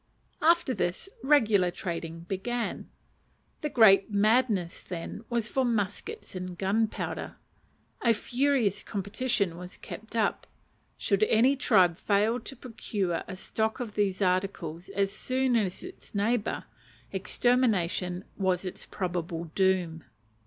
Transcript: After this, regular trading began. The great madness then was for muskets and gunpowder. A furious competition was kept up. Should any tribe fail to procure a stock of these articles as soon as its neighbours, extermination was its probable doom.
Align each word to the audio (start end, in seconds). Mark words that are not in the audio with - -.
After 0.41 0.73
this, 0.73 1.09
regular 1.21 1.69
trading 1.69 2.21
began. 2.21 2.89
The 3.61 3.69
great 3.69 4.09
madness 4.11 4.81
then 4.81 5.23
was 5.29 5.47
for 5.47 5.63
muskets 5.63 6.35
and 6.35 6.57
gunpowder. 6.57 7.35
A 8.01 8.11
furious 8.11 8.81
competition 8.81 9.59
was 9.59 9.77
kept 9.77 10.15
up. 10.15 10.47
Should 10.97 11.21
any 11.25 11.55
tribe 11.55 11.97
fail 11.97 12.39
to 12.39 12.55
procure 12.55 13.23
a 13.27 13.35
stock 13.35 13.79
of 13.79 13.93
these 13.93 14.23
articles 14.23 14.89
as 14.89 15.13
soon 15.15 15.55
as 15.55 15.83
its 15.83 16.15
neighbours, 16.15 16.63
extermination 17.11 18.23
was 18.35 18.65
its 18.65 18.87
probable 18.87 19.51
doom. 19.53 20.03